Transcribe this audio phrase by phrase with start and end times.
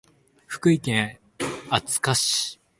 [0.47, 1.19] 福井県
[1.69, 2.59] 敦賀市